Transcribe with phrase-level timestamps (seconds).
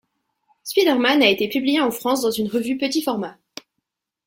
[0.63, 3.37] Spiderman a été publié en France dans une revue petit format.